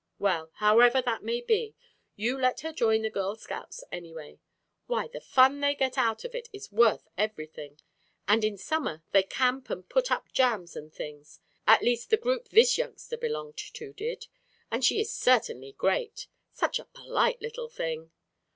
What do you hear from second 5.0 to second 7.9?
the fun they get out of it is worth everything.